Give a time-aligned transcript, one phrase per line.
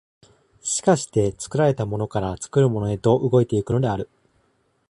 [0.63, 4.09] 而して作られたものから作るものへと動いて行くのである。